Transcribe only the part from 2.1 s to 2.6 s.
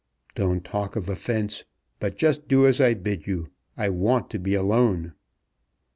just